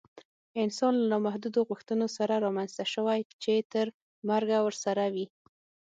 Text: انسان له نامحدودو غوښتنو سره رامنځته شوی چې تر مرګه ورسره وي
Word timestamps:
انسان 0.63 0.93
له 0.99 1.05
نامحدودو 1.13 1.59
غوښتنو 1.69 2.07
سره 2.17 2.33
رامنځته 2.45 2.83
شوی 2.93 3.19
چې 3.43 3.53
تر 3.73 3.87
مرګه 4.29 4.57
ورسره 4.61 5.03
وي 5.13 5.25